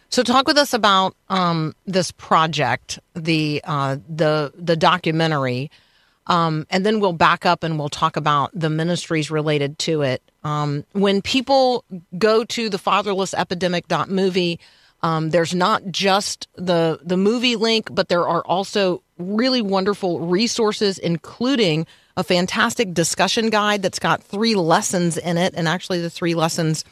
[0.09, 5.71] So, talk with us about um, this project, the uh, the the documentary,
[6.27, 10.21] um, and then we'll back up and we'll talk about the ministries related to it.
[10.43, 11.83] Um, when people
[12.17, 14.59] go to the fatherless epidemic movie,
[15.01, 20.97] um, there's not just the the movie link, but there are also really wonderful resources,
[20.97, 21.85] including
[22.17, 26.85] a fantastic discussion guide that's got three lessons in it, and actually the three lessons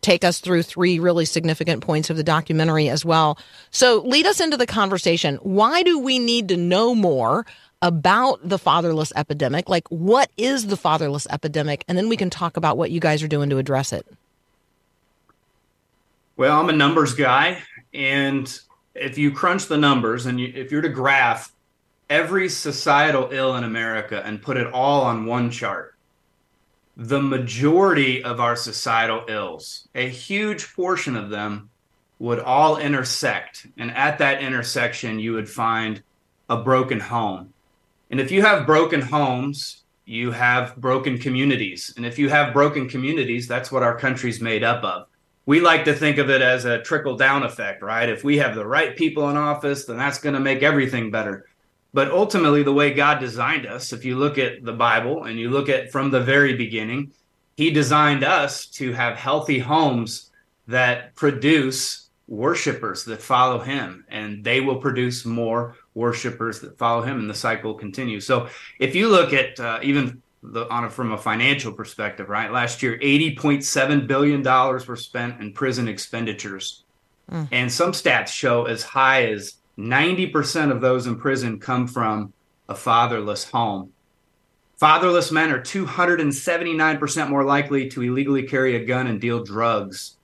[0.00, 3.38] take us through three really significant points of the documentary as well.
[3.70, 5.36] So, lead us into the conversation.
[5.36, 7.44] Why do we need to know more
[7.82, 9.68] about the fatherless epidemic?
[9.68, 11.84] Like, what is the fatherless epidemic?
[11.88, 14.06] And then we can talk about what you guys are doing to address it.
[16.36, 17.62] Well, I'm a numbers guy.
[17.92, 18.58] And
[18.94, 21.52] if you crunch the numbers and you, if you're to graph
[22.10, 25.94] every societal ill in America and put it all on one chart,
[26.96, 31.70] the majority of our societal ills, a huge portion of them,
[32.18, 33.66] would all intersect.
[33.78, 36.02] And at that intersection, you would find
[36.50, 37.54] a broken home.
[38.10, 41.94] And if you have broken homes, you have broken communities.
[41.96, 45.06] And if you have broken communities, that's what our country's made up of.
[45.46, 48.08] We like to think of it as a trickle down effect, right?
[48.08, 51.46] If we have the right people in office, then that's going to make everything better.
[51.92, 55.50] But ultimately, the way God designed us, if you look at the Bible and you
[55.50, 57.12] look at from the very beginning,
[57.56, 60.30] He designed us to have healthy homes
[60.68, 67.18] that produce worshipers that follow Him, and they will produce more worshipers that follow Him,
[67.18, 68.24] and the cycle continues.
[68.24, 68.48] So,
[68.78, 72.52] if you look at uh, even the, on a, from a financial perspective, right?
[72.52, 76.84] Last year, eighty point seven billion dollars were spent in prison expenditures,
[77.30, 77.48] mm.
[77.50, 82.32] and some stats show as high as 90% of those in prison come from
[82.68, 83.92] a fatherless home.
[84.76, 90.16] Fatherless men are 279% more likely to illegally carry a gun and deal drugs.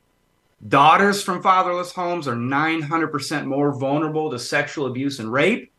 [0.66, 5.70] Daughters from fatherless homes are 900% more vulnerable to sexual abuse and rape.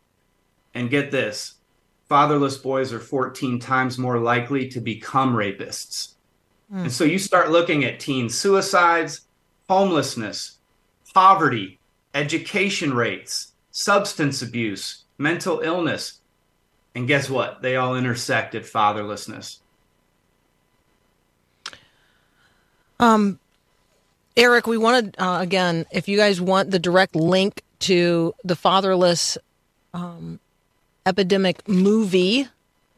[0.74, 1.54] And get this
[2.08, 6.14] fatherless boys are 14 times more likely to become rapists.
[6.72, 6.82] Mm.
[6.82, 9.22] And so you start looking at teen suicides,
[9.68, 10.58] homelessness,
[11.12, 11.78] poverty,
[12.14, 16.18] education rates, substance abuse, mental illness.
[16.96, 17.62] And guess what?
[17.62, 19.58] They all intersect at fatherlessness.
[22.98, 23.38] Um,
[24.36, 29.38] Eric, we wanted, uh, again, if you guys want the direct link to the fatherless
[29.94, 30.40] um,
[31.06, 32.48] epidemic movie,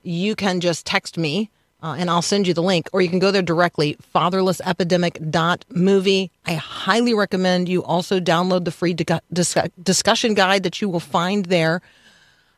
[0.02, 1.50] you can just text me
[1.82, 6.30] uh, and I'll send you the link, or you can go there directly, fatherlessepidemic.movie.
[6.46, 11.46] I highly recommend you also download the free dis- discussion guide that you will find
[11.46, 11.82] there.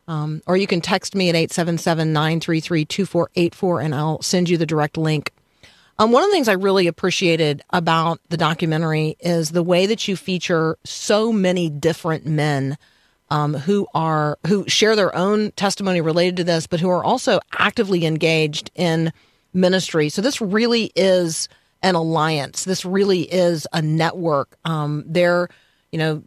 [0.08, 4.66] Um, or you can text me at 877 933 2484 and I'll send you the
[4.66, 5.32] direct link.
[5.98, 10.08] Um, one of the things I really appreciated about the documentary is the way that
[10.08, 12.76] you feature so many different men
[13.32, 17.40] um, who are who share their own testimony related to this, but who are also
[17.58, 19.10] actively engaged in
[19.54, 20.10] ministry.
[20.10, 21.48] So this really is
[21.82, 22.64] an alliance.
[22.64, 24.58] This really is a network.
[24.66, 25.48] Um, there,
[25.90, 26.22] you know,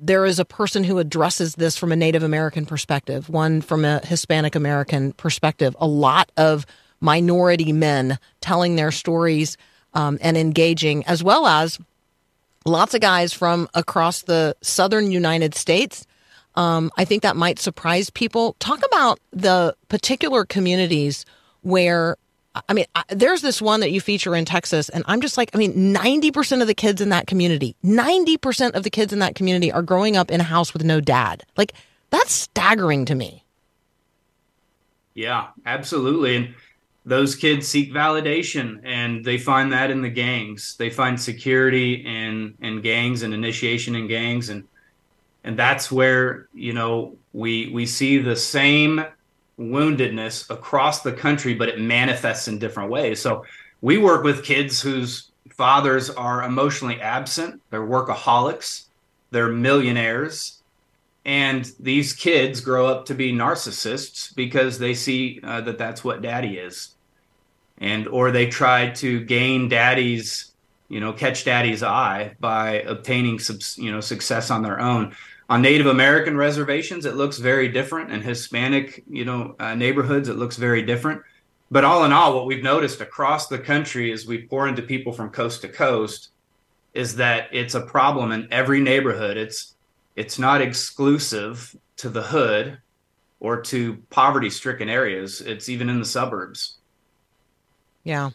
[0.00, 4.00] there is a person who addresses this from a Native American perspective, one from a
[4.06, 5.76] Hispanic American perspective.
[5.78, 6.64] A lot of
[6.98, 9.58] minority men telling their stories
[9.92, 11.78] um, and engaging, as well as
[12.64, 16.06] lots of guys from across the southern United States
[16.58, 18.56] um, I think that might surprise people.
[18.58, 21.24] Talk about the particular communities
[21.62, 22.16] where,
[22.68, 25.58] I mean, there's this one that you feature in Texas, and I'm just like, I
[25.58, 29.70] mean, 90% of the kids in that community, 90% of the kids in that community
[29.70, 31.44] are growing up in a house with no dad.
[31.56, 31.74] Like,
[32.10, 33.44] that's staggering to me.
[35.14, 36.34] Yeah, absolutely.
[36.34, 36.54] And
[37.04, 40.74] those kids seek validation and they find that in the gangs.
[40.76, 44.64] They find security in in gangs and initiation in gangs and
[45.48, 49.02] and that's where you know we we see the same
[49.58, 53.18] woundedness across the country but it manifests in different ways.
[53.18, 53.46] So
[53.80, 57.62] we work with kids whose fathers are emotionally absent.
[57.70, 58.88] They're workaholics.
[59.30, 60.60] They're millionaires.
[61.24, 66.20] And these kids grow up to be narcissists because they see uh, that that's what
[66.20, 66.94] daddy is.
[67.78, 70.52] And or they try to gain daddy's
[70.88, 73.38] you know catch daddy's eye by obtaining
[73.76, 75.14] you know success on their own
[75.48, 80.36] on Native American reservations, it looks very different, and Hispanic, you know, uh, neighborhoods, it
[80.36, 81.22] looks very different.
[81.70, 85.12] But all in all, what we've noticed across the country as we pour into people
[85.12, 86.30] from coast to coast
[86.94, 89.36] is that it's a problem in every neighborhood.
[89.36, 89.74] It's
[90.16, 92.78] it's not exclusive to the hood
[93.40, 95.40] or to poverty-stricken areas.
[95.40, 96.78] It's even in the suburbs.
[98.02, 98.30] Yeah.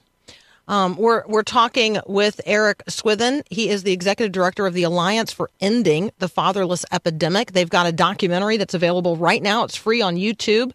[0.67, 3.43] Um, we're we're talking with Eric Swithin.
[3.49, 7.51] He is the executive director of the Alliance for Ending the Fatherless Epidemic.
[7.51, 9.65] They've got a documentary that's available right now.
[9.65, 10.71] It's free on YouTube.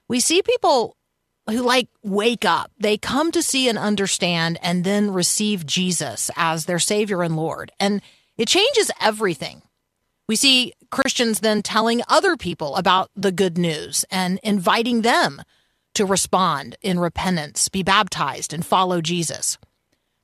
[0.08, 0.96] we see people
[1.48, 2.70] who like wake up.
[2.78, 7.70] They come to see and understand and then receive Jesus as their Savior and Lord.
[7.78, 8.02] And
[8.36, 9.62] it changes everything.
[10.28, 15.42] We see Christians then telling other people about the good news and inviting them
[15.94, 19.56] to respond in repentance, be baptized, and follow Jesus.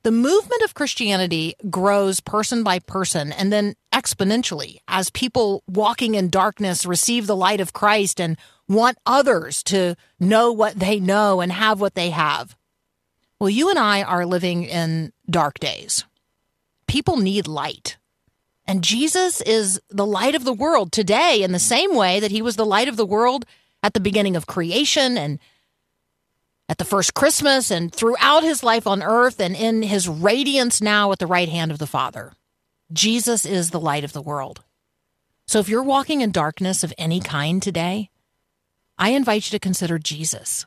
[0.03, 6.29] The movement of Christianity grows person by person and then exponentially as people walking in
[6.29, 8.37] darkness receive the light of Christ and
[8.69, 12.57] want others to know what they know and have what they have.
[13.39, 16.05] Well, you and I are living in dark days.
[16.89, 17.97] People need light.
[18.67, 22.43] And Jesus is the light of the world today in the same way that he
[22.43, 23.45] was the light of the world
[23.85, 25.39] at the beginning of creation and
[26.73, 31.13] at the first Christmas and throughout his life on earth and in his radiance now
[31.13, 32.33] at the right hand of the Father.
[32.91, 34.65] Jesus is the light of the world.
[35.47, 38.09] So if you're walking in darkness of any kind today,
[38.97, 40.65] I invite you to consider Jesus.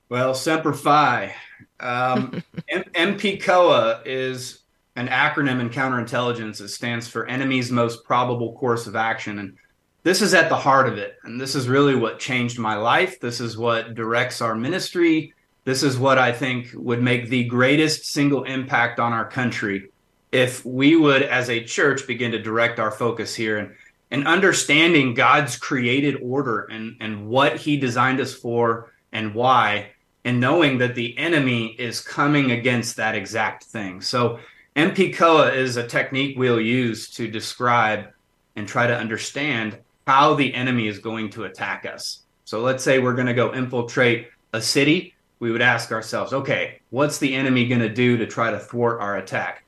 [0.09, 1.35] Well, Semper Fi.
[1.79, 4.60] Um, MPCOA is
[4.97, 6.61] an acronym in counterintelligence.
[6.61, 9.39] It stands for Enemy's Most Probable Course of Action.
[9.39, 9.57] And
[10.03, 11.17] this is at the heart of it.
[11.25, 13.21] And this is really what changed my life.
[13.21, 15.35] This is what directs our ministry.
[15.65, 19.91] This is what I think would make the greatest single impact on our country
[20.33, 23.75] if we would, as a church, begin to direct our focus here and,
[24.11, 29.91] and understanding God's created order and, and what He designed us for and why,
[30.25, 34.01] and knowing that the enemy is coming against that exact thing.
[34.01, 34.39] So,
[34.77, 38.07] MPCOA is a technique we'll use to describe
[38.55, 42.23] and try to understand how the enemy is going to attack us.
[42.45, 45.15] So, let's say we're going to go infiltrate a city.
[45.41, 49.01] We would ask ourselves, okay, what's the enemy going to do to try to thwart
[49.01, 49.65] our attack?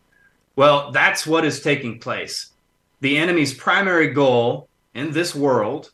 [0.55, 2.53] Well, that's what is taking place.
[3.00, 5.90] The enemy's primary goal in this world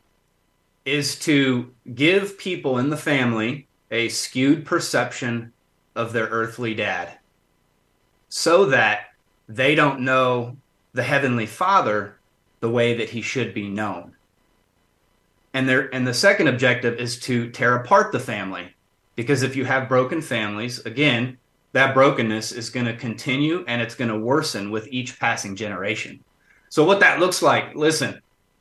[0.85, 5.53] is to give people in the family a skewed perception
[5.95, 7.18] of their earthly dad
[8.29, 9.13] so that
[9.49, 10.57] they don't know
[10.93, 12.19] the heavenly father
[12.61, 14.15] the way that he should be known.
[15.55, 18.75] And there and the second objective is to tear apart the family
[19.17, 21.39] because if you have broken families again
[21.73, 26.23] that brokenness is going to continue and it's going to worsen with each passing generation.
[26.71, 28.21] So what that looks like listen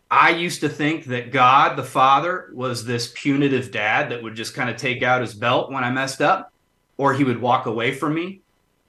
[0.10, 4.54] I used to think that God, the Father, was this punitive dad that would just
[4.54, 6.54] kind of take out his belt when I messed up,
[6.96, 8.40] or he would walk away from me,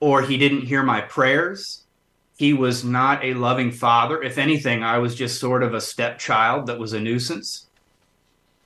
[0.01, 1.85] or he didn't hear my prayers.
[2.37, 4.23] He was not a loving father.
[4.23, 7.67] If anything, I was just sort of a stepchild that was a nuisance.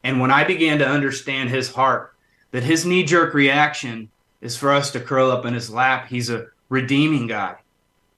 [0.05, 2.15] And when I began to understand his heart,
[2.51, 4.11] that his knee jerk reaction
[4.41, 7.57] is for us to curl up in his lap, he's a redeeming God.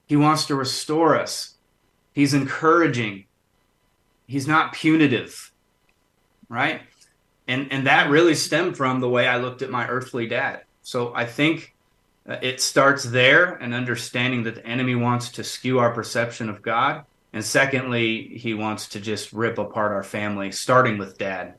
[0.07, 1.55] He wants to restore us.
[2.13, 3.25] He's encouraging.
[4.27, 5.51] He's not punitive,
[6.49, 6.81] right?
[7.47, 10.63] And and that really stemmed from the way I looked at my earthly dad.
[10.81, 11.74] So I think
[12.25, 17.05] it starts there and understanding that the enemy wants to skew our perception of God.
[17.33, 21.55] And secondly, he wants to just rip apart our family, starting with dad.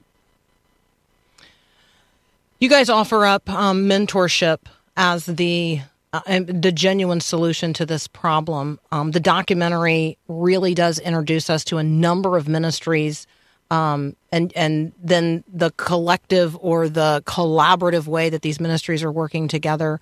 [2.59, 4.61] You guys offer up um, mentorship
[4.97, 5.81] as the
[6.15, 8.81] uh, the genuine solution to this problem.
[8.91, 13.27] Um, the documentary really does introduce us to a number of ministries,
[13.71, 19.49] um, and and then the collective or the collaborative way that these ministries are working
[19.49, 20.01] together,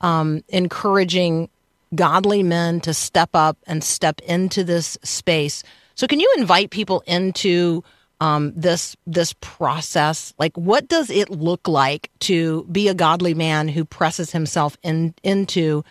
[0.00, 1.48] um, encouraging
[1.94, 5.62] godly men to step up and step into this space.
[5.94, 7.84] So, can you invite people into
[8.20, 10.34] um, this this process?
[10.38, 15.14] Like, what does it look like to be a godly man who presses himself in
[15.22, 15.84] into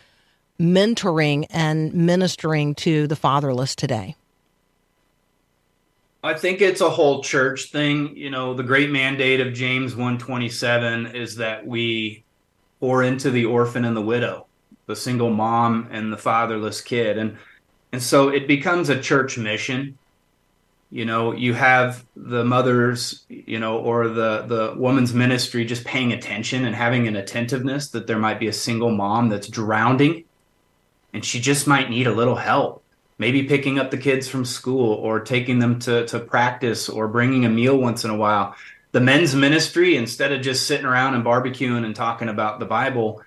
[0.59, 4.15] mentoring and ministering to the fatherless today?
[6.25, 8.15] I think it's a whole church thing.
[8.15, 12.22] You know, the great mandate of James 127 is that we
[12.83, 14.45] pour into the orphan and the widow,
[14.87, 17.17] the single mom and the fatherless kid.
[17.17, 17.37] And
[17.93, 19.97] and so it becomes a church mission.
[20.91, 26.11] You know you have the mothers you know or the the woman's ministry just paying
[26.11, 30.25] attention and having an attentiveness that there might be a single mom that's drowning
[31.13, 32.83] and she just might need a little help.
[33.17, 37.45] Maybe picking up the kids from school or taking them to to practice or bringing
[37.45, 38.57] a meal once in a while
[38.93, 43.21] the men's ministry instead of just sitting around and barbecuing and talking about the bible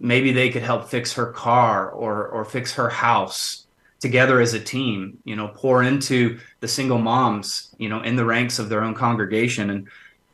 [0.00, 3.62] maybe they could help fix her car or or fix her house
[4.02, 8.24] together as a team, you know, pour into the single moms, you know, in the
[8.24, 9.70] ranks of their own congregation.
[9.70, 9.88] And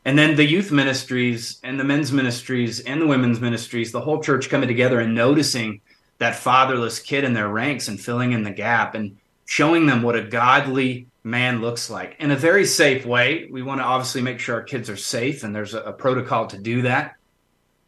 [0.05, 4.23] and then the youth ministries and the men's ministries and the women's ministries, the whole
[4.23, 5.81] church coming together and noticing
[6.17, 9.15] that fatherless kid in their ranks and filling in the gap and
[9.45, 13.47] showing them what a godly man looks like in a very safe way.
[13.51, 16.47] We want to obviously make sure our kids are safe, and there's a, a protocol
[16.47, 17.15] to do that.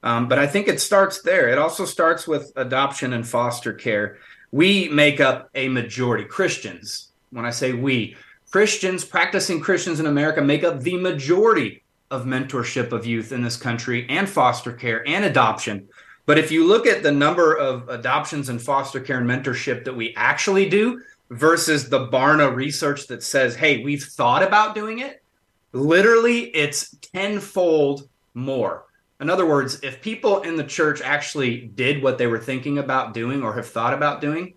[0.04, 1.50] Um, but I think it starts there.
[1.50, 4.18] It also starts with adoption and foster care
[4.52, 6.26] we make up a majority.
[6.26, 8.16] Christians, when I say we,
[8.52, 13.56] Christians, practicing Christians in America, make up the majority of mentorship of youth in this
[13.56, 15.88] country and foster care and adoption.
[16.26, 19.96] But if you look at the number of adoptions and foster care and mentorship that
[19.96, 21.02] we actually do
[21.32, 25.24] versus the Barna research that says, hey, we've thought about doing it,
[25.72, 28.86] literally it's tenfold more.
[29.22, 33.14] In other words, if people in the church actually did what they were thinking about
[33.14, 34.56] doing or have thought about doing,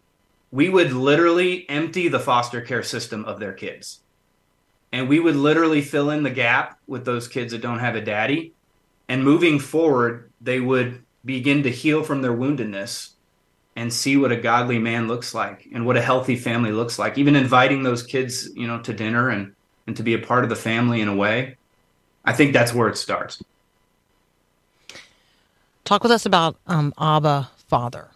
[0.50, 4.00] we would literally empty the foster care system of their kids.
[4.90, 8.00] And we would literally fill in the gap with those kids that don't have a
[8.00, 8.52] daddy.
[9.08, 13.13] And moving forward, they would begin to heal from their woundedness
[13.76, 17.18] and see what a godly man looks like and what a healthy family looks like.
[17.18, 19.54] Even inviting those kids, you know, to dinner and,
[19.86, 21.56] and to be a part of the family in a way.
[22.24, 23.42] I think that's where it starts.
[25.84, 28.08] Talk with us about um, Abba Father,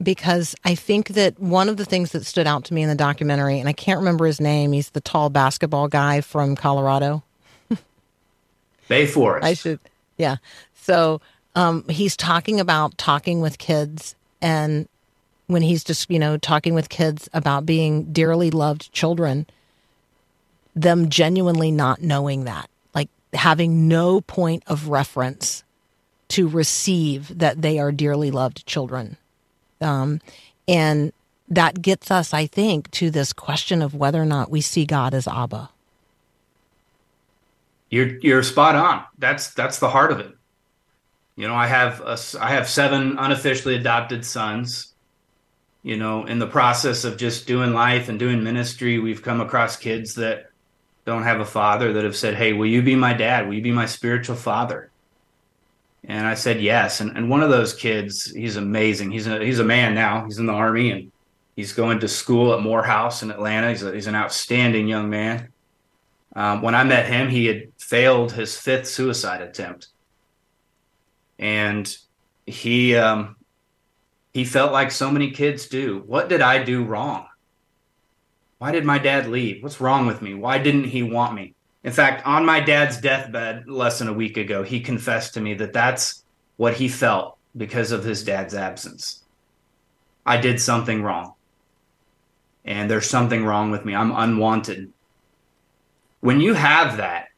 [0.00, 2.94] because I think that one of the things that stood out to me in the
[2.94, 7.24] documentary, and I can't remember his name, he's the tall basketball guy from Colorado.
[8.88, 9.44] Bay Forest.
[9.44, 9.80] I should,
[10.16, 10.36] yeah.
[10.74, 11.20] So
[11.56, 14.88] um, he's talking about talking with kids, and
[15.46, 19.46] when he's just, you know, talking with kids about being dearly loved children,
[20.74, 25.62] them genuinely not knowing that, like having no point of reference
[26.28, 29.16] to receive that they are dearly loved children.
[29.80, 30.20] Um,
[30.66, 31.12] and
[31.48, 35.14] that gets us, I think, to this question of whether or not we see God
[35.14, 35.70] as Abba.
[37.88, 39.04] You're you're spot on.
[39.18, 40.35] That's that's the heart of it.
[41.36, 44.94] You know, I have a, I have seven unofficially adopted sons.
[45.82, 49.76] You know, in the process of just doing life and doing ministry, we've come across
[49.76, 50.50] kids that
[51.04, 53.46] don't have a father that have said, "Hey, will you be my dad?
[53.46, 54.90] Will you be my spiritual father?"
[56.08, 57.00] And I said yes.
[57.00, 59.10] And, and one of those kids, he's amazing.
[59.10, 60.24] He's a, he's a man now.
[60.24, 61.12] He's in the army and
[61.56, 63.70] he's going to school at Morehouse in Atlanta.
[63.70, 65.48] He's, a, he's an outstanding young man.
[66.34, 69.88] Um, when I met him, he had failed his fifth suicide attempt,
[71.38, 71.96] and
[72.46, 73.36] he um,
[74.32, 76.02] he felt like so many kids do.
[76.06, 77.26] What did I do wrong?
[78.58, 79.62] Why did my dad leave?
[79.62, 80.34] What's wrong with me?
[80.34, 81.54] Why didn't he want me?
[81.84, 85.54] In fact, on my dad's deathbed less than a week ago, he confessed to me
[85.54, 86.24] that that's
[86.56, 89.22] what he felt because of his dad's absence.
[90.24, 91.34] I did something wrong.
[92.64, 93.94] And there's something wrong with me.
[93.94, 94.92] I'm unwanted.
[96.20, 97.28] When you have that,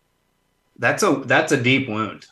[0.78, 2.26] that's a that's a deep wound.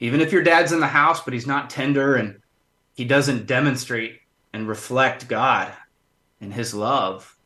[0.00, 2.40] Even if your dad's in the house but he's not tender and
[2.94, 4.20] he doesn't demonstrate
[4.52, 5.72] and reflect God
[6.40, 7.36] and his love,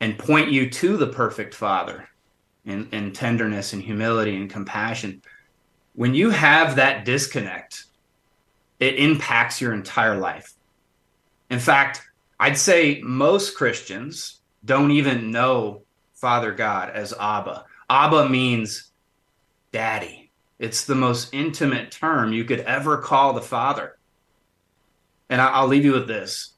[0.00, 2.08] and point you to the perfect father
[2.64, 5.22] in, in tenderness and humility and compassion.
[5.94, 7.84] When you have that disconnect,
[8.80, 10.52] it impacts your entire life.
[11.50, 12.02] In fact,
[12.40, 15.82] I'd say most Christians don't even know
[16.14, 17.64] Father God as Abba.
[17.88, 18.90] Abba means
[19.72, 20.23] daddy.
[20.58, 23.96] It's the most intimate term you could ever call the Father.
[25.28, 26.52] And I'll leave you with this.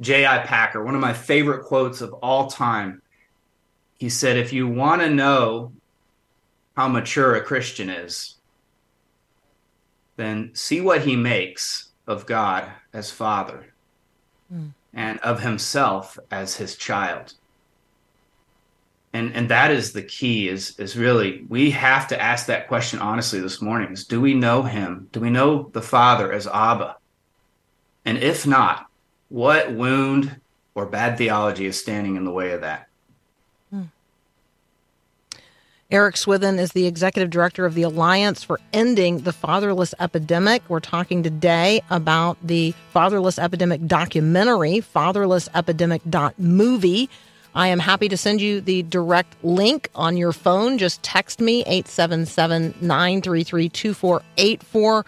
[0.00, 0.38] J.I.
[0.38, 3.02] Packer, one of my favorite quotes of all time.
[3.98, 5.72] He said, If you want to know
[6.76, 8.36] how mature a Christian is,
[10.16, 13.72] then see what he makes of God as Father
[14.52, 14.72] Mm.
[14.92, 17.34] and of himself as his child.
[19.14, 22.98] And and that is the key is is really we have to ask that question
[22.98, 25.08] honestly this morning is do we know him?
[25.12, 26.96] Do we know the Father as Abba?
[28.04, 28.86] And if not,
[29.28, 30.40] what wound
[30.74, 32.88] or bad theology is standing in the way of that?
[33.70, 33.82] Hmm.
[35.90, 40.62] Eric Swithin is the executive director of the Alliance for Ending the Fatherless Epidemic.
[40.68, 47.10] We're talking today about the Fatherless Epidemic documentary, fatherlessepidemic.movie.
[47.54, 50.78] I am happy to send you the direct link on your phone.
[50.78, 55.04] Just text me 877 933 2484.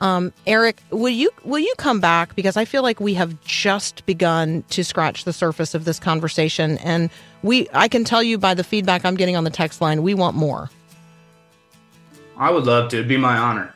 [0.00, 4.04] Um, Eric, will you will you come back because I feel like we have just
[4.06, 7.10] begun to scratch the surface of this conversation, and
[7.42, 10.12] we I can tell you by the feedback I'm getting on the text line, we
[10.12, 10.68] want more.
[12.36, 12.96] I would love to.
[12.96, 13.72] It'd be my honor.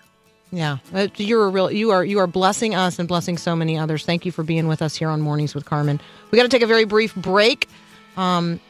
[0.51, 3.79] Yeah, Uh, you're a real you are you are blessing us and blessing so many
[3.79, 4.05] others.
[4.05, 6.01] Thank you for being with us here on Mornings with Carmen.
[6.31, 7.69] We got to take a very brief break.
[8.19, 8.61] Um,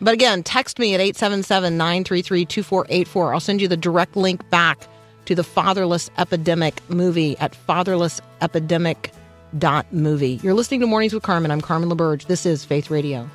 [0.00, 3.32] but again, text me at 877-933-2484.
[3.32, 4.86] I'll send you the direct link back
[5.24, 10.40] to the Fatherless Epidemic movie at fatherlessepidemic.movie.
[10.42, 11.50] You're listening to Mornings with Carmen.
[11.50, 12.26] I'm Carmen LaBerge.
[12.26, 13.30] This is Faith Radio.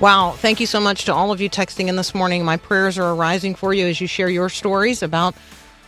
[0.00, 0.34] Wow.
[0.38, 2.42] Thank you so much to all of you texting in this morning.
[2.42, 5.34] My prayers are arising for you as you share your stories about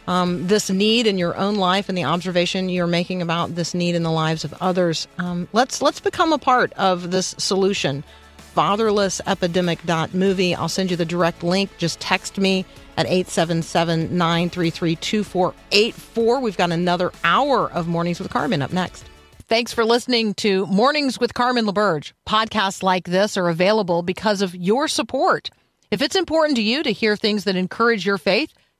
[0.07, 3.95] um, this need in your own life and the observation you're making about this need
[3.95, 5.07] in the lives of others.
[5.19, 8.05] Um, let's let's become a part of this solution.
[8.55, 10.55] Fatherless Fatherlessepidemic.movie.
[10.55, 11.71] I'll send you the direct link.
[11.79, 12.67] Just text me
[12.99, 16.41] at 877 933 2484.
[16.41, 19.07] We've got another hour of Mornings with Carmen up next.
[19.49, 22.13] Thanks for listening to Mornings with Carmen LaBerge.
[22.27, 25.51] Podcasts like this are available because of your support.
[25.91, 28.53] If it's important to you to hear things that encourage your faith,